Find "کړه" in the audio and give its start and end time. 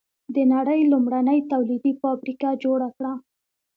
2.97-3.13